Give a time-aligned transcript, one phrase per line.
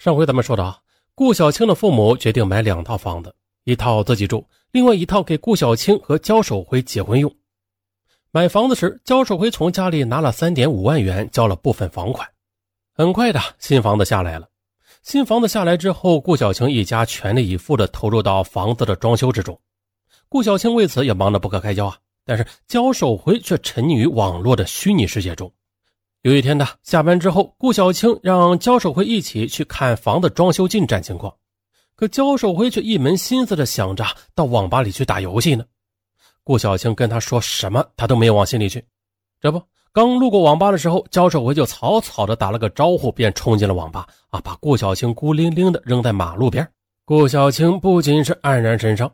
[0.00, 0.82] 上回咱们说到，
[1.14, 4.42] 顾小青的父母决定买两套房子，一套自己住，
[4.72, 7.30] 另外一套给顾小青和焦守辉结婚用。
[8.30, 12.26] 买房子时，焦守辉从家里拿了三点五万元交了部分房款。
[12.94, 14.48] 很快的，新房子下来了。
[15.02, 19.60] 新房子下来之后，顾小青一家全力以赴地投入到房子的装修之中。
[20.30, 21.98] 顾小青为此也忙得不可开交啊！
[22.24, 25.52] 但是焦守辉却沉溺于网络的虚拟世界中。
[26.22, 31.34] 有一天呢，下班之后，顾小青让焦守辉一起去看房子装修进展情况，
[31.96, 35.64] 可焦守辉却一门心思的想着到网吧里去打游戏呢。
[36.44, 38.84] 顾小青跟他说什么，他都没有往心里去。
[39.40, 39.62] 这不，
[39.94, 46.68] 刚路过网吧的时候，焦守辉就草草的打了个招呼，便冲进了网吧啊，把顾小青孤零零的扔在马路边。
[47.06, 49.10] 顾小青不仅是黯然神伤，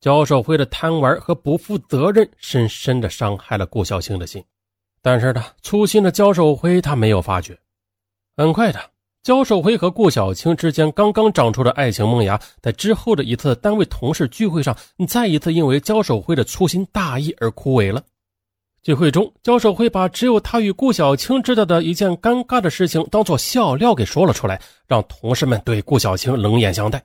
[0.00, 4.42] 焦守辉的贪玩和不负责任，深深的伤害了顾小青的心。
[5.02, 7.58] 但是呢，粗心的焦守辉他没有发觉。
[8.36, 8.80] 很快的，
[9.22, 14.76] 焦守辉和顾小青之间刚刚长出的爱情萌芽，在之后的一次单位同事聚会上，
[15.08, 18.02] 再一次因为焦守辉的粗心大意而枯萎了。
[18.82, 27.02] 聚会中，焦守辉把只有他与顾小青知道的一件尴尬的事情当做笑料给说了出来，让同事们对顾小青冷眼相待。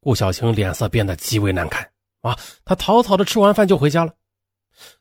[0.00, 1.86] 顾小青脸色变得极为难看
[2.22, 2.36] 啊！
[2.64, 4.12] 他草草的吃完饭就回家了。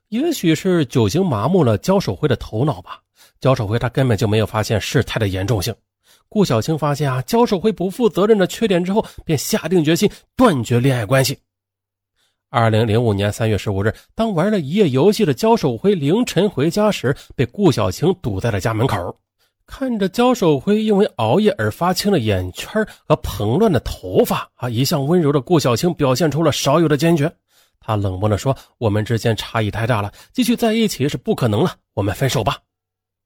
[0.09, 2.99] 也许是酒精麻木了焦守辉的头脑吧，
[3.39, 5.73] 焦守辉他根本就没有发现事态的严重性。
[6.27, 11.37] 顾小青发现啊焦守辉不负责任的缺点之后，便下定决心断绝恋爱关系。
[12.49, 19.15] 二零零五年三月十五日，当玩了一夜游戏的焦守辉凌晨回家时，被顾小青堵在了家门口。
[19.67, 27.31] 看着焦守辉因为熬夜而发青的眼圈和蓬乱的头发，啊，一向温柔的顾小青表现出了少有的坚决。
[27.89, 32.61] 他冷漠地说：“我们之间差异太大了，继续在一起是不可能了，我们分手吧。”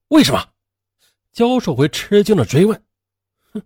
[0.07, 0.41] 为什么？
[1.33, 2.81] 焦守辉吃惊地追问。
[3.51, 3.61] “哼，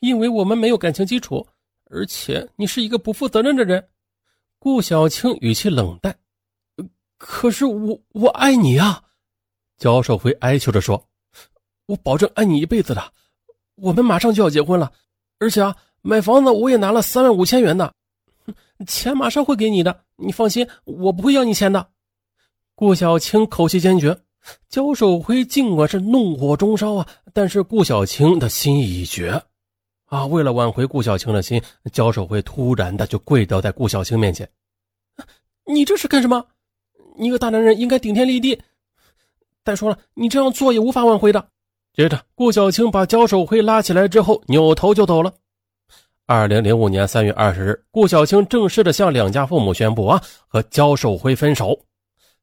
[0.00, 1.46] 因为我们没有感情基础，
[1.88, 3.90] 而且你是一个不负责任的人。”
[4.58, 6.18] 顾小青语气冷淡。
[7.16, 9.04] “可是我我爱你啊！”
[9.78, 11.06] 焦守辉哀求着说
[11.86, 13.12] ，“我保证爱你一辈子的。
[13.76, 14.90] 我们马上就要结婚了，
[15.38, 17.92] 而且啊，买房子我也拿了三万五千元呢。”
[18.88, 21.88] 钱马上会给你的，你放心，我不会要你钱的。
[22.74, 24.18] 顾小青口气坚决，
[24.68, 29.42] 焦守辉尽管是怒火中烧啊，但是顾小青的心已决
[30.06, 30.26] 啊。
[30.26, 34.48] 为了挽回顾小青的心，焦守辉突然的就跪倒在顾小青面前
[35.66, 36.46] ：“你这是干什么？
[37.16, 38.60] 你一个大男人应该顶天立地。
[39.64, 41.48] 再说了，你这样做也无法挽回的。”
[41.92, 45.34] 接着，顾小青把焦守辉拉起来之后，扭头就走了。
[46.32, 51.76] 二零零五年三月二十日，顾小青正式的向两家父母宣布啊，和焦守辉分手。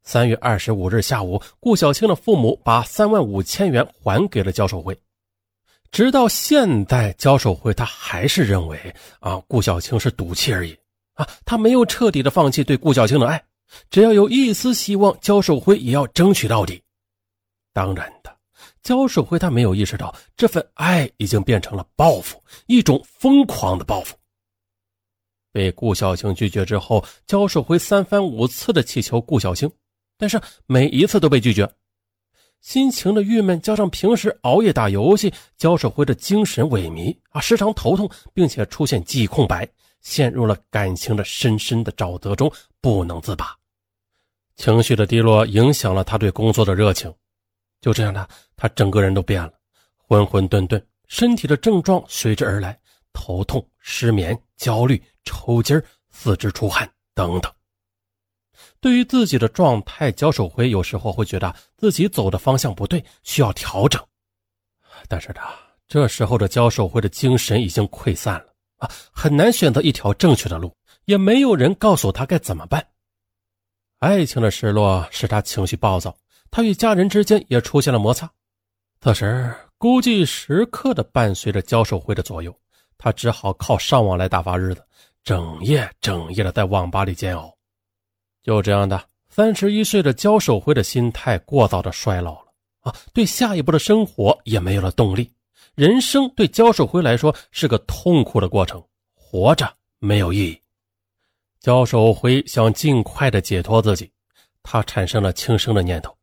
[0.04, 4.94] 三月二十五日下午，顾小青的父母把三万五千元还给了焦守辉。
[5.90, 8.78] 直到现在，焦守辉他还是认为
[9.22, 10.78] 啊，顾小青是赌气而已
[11.14, 13.42] 啊，他没有彻底的放弃对顾小青的爱，
[13.90, 16.84] 只要有一丝希望，焦守辉也要争取到底。
[17.72, 18.17] 当然。
[18.88, 24.16] 焦守辉他没有意识到，这份爱已经变成了报复，一种疯狂的报复。
[25.52, 29.70] 被顾小青拒绝之后，焦守辉三番五次的乞求顾小青，
[30.18, 31.70] 但是每一次都被拒绝。
[32.62, 39.68] 心情的郁闷加上平时熬夜打游戏，焦守辉的精神萎靡啊，时常头痛，并且出现记忆空白，
[40.00, 42.50] 陷入了感情的深深的沼泽中
[42.80, 43.54] 不能自拔。
[44.56, 47.14] 情绪的低落影响了他对工作的热情。
[47.80, 49.54] 就这样的，他整个人都变了，
[49.98, 52.78] 浑混沌沌，身体的症状随之而来：
[53.14, 57.52] 头痛、失眠、焦虑、抽筋四肢出汗等等。
[58.80, 64.04] 对于自己的状态，焦守辉有时候会觉得自己走的方向不对，需要调整。
[65.08, 65.54] 但是他
[65.88, 72.86] 这时候的焦守辉的精神已经溃散了啊，很难选择一条正确的路，也没有人告诉他该怎么办。
[74.00, 76.16] 爱情的失落使他情绪暴躁。
[76.50, 78.32] 他与家人之间也出现了摩擦，
[79.02, 82.58] 此时孤寂时刻的伴随着焦守辉的左右，
[82.98, 84.84] 他只好靠上网来打发日子，
[85.24, 87.56] 整夜整夜的在网吧里煎熬。
[88.42, 95.32] 就这样的，三十一岁的焦守辉的心态过早的衰老了啊，对下一步的生活也没有了动力。
[95.76, 98.84] 人生对焦守辉来说是个痛苦的过程，
[99.14, 100.60] 活着没有意义。
[101.60, 104.12] 焦守辉想尽快的解脱自己，
[104.64, 106.17] 他产生了轻生的念头。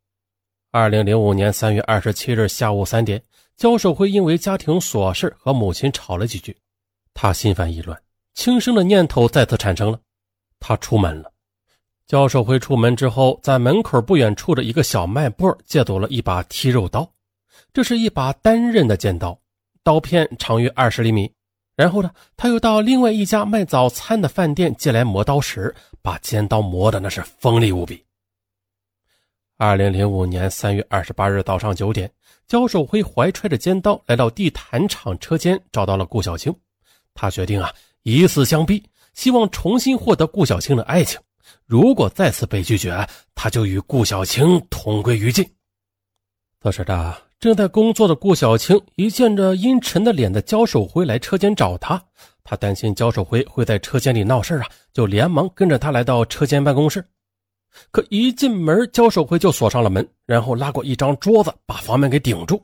[0.77, 3.23] 二零零五年三月二十七日下午三点，
[3.57, 6.57] 焦守辉因为家庭琐事和母亲吵了几句，
[7.15, 7.97] 他心烦意乱，
[8.35, 10.01] 轻生的念头再次产生了。
[10.59, 11.31] 他出门了。
[12.09, 17.09] 焦守辉出门之后，在门口不远处的一个小卖部借走了一把剔肉刀，
[17.73, 19.39] 这是一把单刃的尖刀，
[19.85, 21.31] 刀片长约二十厘米，
[21.77, 25.73] 然后呢，他又到另外一家卖早餐的饭店借来磨刀石，
[26.03, 28.05] 把尖刀磨的那是锋利无比。
[29.57, 32.11] 二零零五年三月二十八日早上九点，
[32.49, 36.53] 焦守辉怀揣着尖刀来到地毯厂车间，找到了顾小青。
[37.15, 37.73] 他决定啊，
[38.03, 38.83] 以死相逼，
[39.15, 41.21] 希望重新获得顾小青的爱情。
[41.67, 45.49] 如果再次被拒绝，他就与顾小青同归于尽。
[46.61, 52.03] 此时的正在工作的顾小青一见着阴沉的脸的焦守辉来车间找他，
[52.43, 57.07] 他担心焦守辉会在车间里闹事啊，就连忙跟着他来到车间办公室。
[57.91, 62.61] 可一进门，焦守辉就锁上了门，然后拉过一张桌子，把房门给顶住。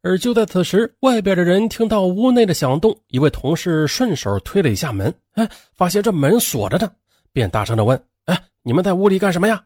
[0.00, 6.90] 而就在此时，外边的人听到屋内的响动，一位同事顺手推了一下门，哎，发现这门锁着呢，
[7.32, 9.64] 便大声的问：“哎，你们在屋里干什么呀？”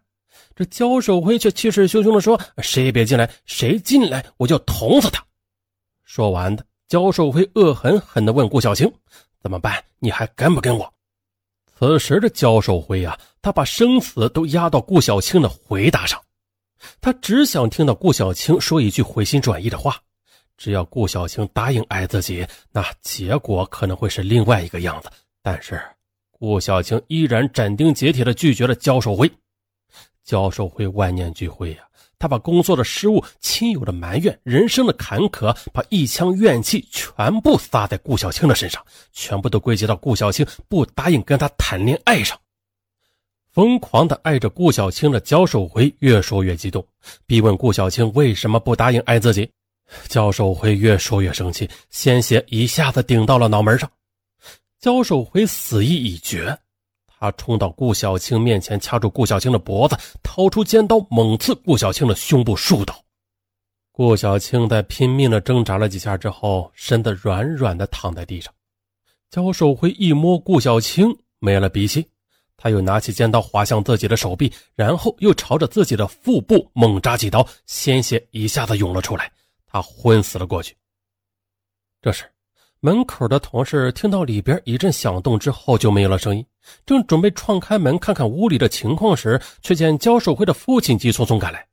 [0.56, 5.22] 这焦守辉却气势汹汹的说：“谁也别进来，谁进来我就捅死他。”
[6.04, 8.90] 说完的，焦守辉恶狠狠地问顾小青
[9.42, 9.84] ：“怎么办？
[9.98, 10.90] 你还跟不跟我？”
[11.78, 16.20] 此时的焦守辉啊，他把生死都压到顾小青的回答上，
[17.00, 19.96] 他只想听到顾小青说一句回心转意的话。
[20.56, 25.10] 只要顾小青答应爱自己，那结果可能会是另外一个样子。
[25.42, 25.80] 但是，
[26.30, 29.28] 顾小青依然斩钉截铁地拒绝了焦守辉。
[30.24, 31.78] 焦守辉万念俱灰呀，
[32.18, 42.38] 他把工作的失误、亲友的埋怨、人生的坎坷，把一腔怨气全部撒在顾小青的身上，全部都归结到顾小青不答应跟他谈恋爱上。
[43.50, 46.86] 疯狂的爱着顾小青的焦守辉越说越激动，
[47.26, 49.50] 逼问顾小青为什么不答应爱自己。
[50.08, 53.90] 焦守辉越说越生气，鲜血一下子顶到了脑门上。
[54.80, 56.56] 焦守辉死意已决，
[57.22, 62.92] 他冲到顾小青面前，掐住顾小青的脖子，掏出尖刀猛刺顾小青的胸部数刀。
[63.92, 68.52] 顾小青在拼命的挣扎了几下之后，身子软软的躺在地上。
[69.30, 72.04] 焦守辉一摸顾小青没了鼻息，
[72.56, 79.30] 他又拿起尖刀划向自己的手臂，然后又朝着自己的腹部猛扎几刀，鲜血一下子涌了出来。
[79.64, 80.74] 他昏死了过去。
[82.00, 82.24] 这时，
[82.80, 86.44] 门口的同事听到里边一阵响动之后就没有了声音，
[86.86, 91.66] 正准备撞开门看看屋里的情况时，却见焦守辉的父亲急匆匆赶来。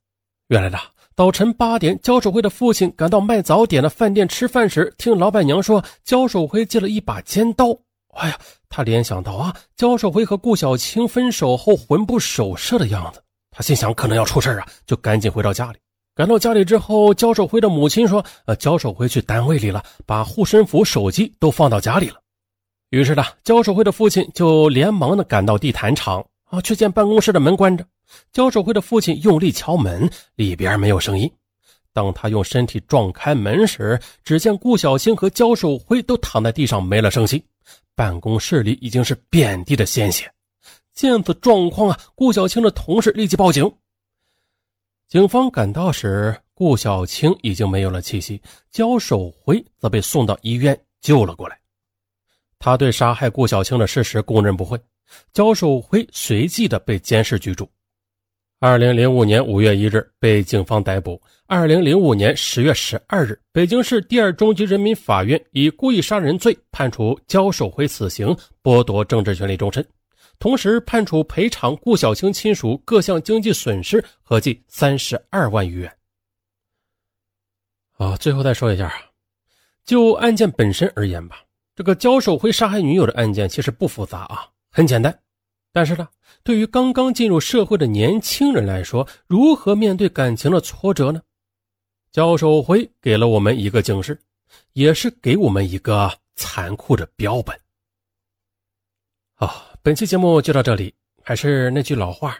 [0.47, 0.77] 原来呢，
[1.15, 7.68] 早晨八点，焦守辉的父亲赶到卖早点的饭店吃饭时，听老板娘说焦守辉借了一把尖刀。
[8.15, 8.39] 哎呀，
[8.69, 13.21] 他联想到啊，焦守辉和顾小青分手后魂不守舍的样子，
[13.51, 15.77] 他心想可能要出事啊，就赶紧回到家里。
[16.15, 22.15] 赶到家里之后，焦守辉的母亲说：“呃，焦守辉去单位里了，把护身符、手机都放到家里了。”
[22.89, 27.86] 于是呢，焦守辉的父亲就连忙的赶到地毯厂啊，却见办公室的门关着。
[28.31, 31.31] 焦守辉的父亲用力敲门，里边没有声音。
[31.94, 37.44] 当他用身体撞开门时，只见顾小青和焦守辉都躺在地上没了声息，
[37.94, 40.31] 办公室里已经是遍地的鲜血。
[40.94, 43.71] 见此状况啊，顾小青的同事立即报警。
[45.07, 51.59] 警方赶到时，顾小青已经没有了气息，焦守辉则被送到医院救了过来。
[52.59, 54.77] 他对杀害顾小青的事实供认不讳，
[55.33, 57.67] 焦守辉随即的被监视居住。
[58.59, 61.21] 二零零五年五月一日被警方逮捕。
[61.47, 69.83] 二零零五年十月十二日，北京市第二中级人民法院以故意杀人罪判处焦守辉死刑，剥夺政治权利终身。
[70.37, 75.97] 同时判处赔偿顾小青亲属各项经济损失合计三十二万余元。
[77.97, 78.94] 啊，最后再说一下啊，
[79.85, 81.42] 就案件本身而言吧，
[81.80, 85.18] 这个焦守辉杀害女友的案件其实不复杂啊，很简单。
[85.71, 86.09] 但是呢，
[86.44, 91.21] 对于刚刚进入社会的年轻人来说，如何面对感情的挫折呢？
[92.12, 94.19] 焦守辉给了我们一个警示，
[94.74, 97.57] 也是给我们一个残酷的标本。
[99.36, 99.69] 好。
[99.81, 100.94] 本期节目就到这里，
[101.24, 102.38] 还是那句老话，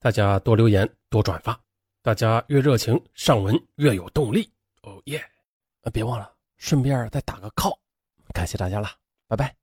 [0.00, 1.58] 大家多留言多转发，
[2.02, 4.46] 大家越热情上文越有动力。
[4.82, 5.24] 哦耶！
[5.90, 7.74] 别忘了顺便再打个 call，
[8.32, 8.88] 感谢大家了，
[9.28, 9.61] 拜拜。